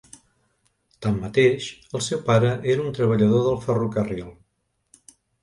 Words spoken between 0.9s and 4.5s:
Tanmateix, el seu pare era un treballador del ferrocarril.